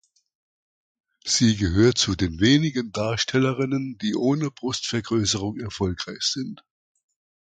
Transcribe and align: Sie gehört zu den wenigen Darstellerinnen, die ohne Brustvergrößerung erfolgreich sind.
Sie 1.25 1.57
gehört 1.57 1.99
zu 1.99 2.15
den 2.15 2.39
wenigen 2.39 2.91
Darstellerinnen, 2.91 3.99
die 3.99 4.15
ohne 4.15 4.49
Brustvergrößerung 4.49 5.59
erfolgreich 5.59 6.23
sind. 6.23 6.63